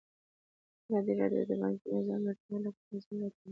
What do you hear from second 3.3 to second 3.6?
کړي.